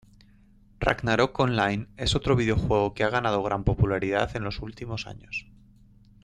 [0.79, 5.45] Ragnarok Online es otro videojuego que ha ganado gran popularidad en los últimos años.